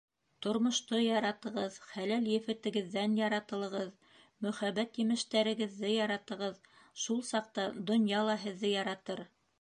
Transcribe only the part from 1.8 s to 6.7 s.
хәләл ефетегеҙҙән яратылығыҙ, мөхәббәт емештәрегеҙҙе яратығыҙ,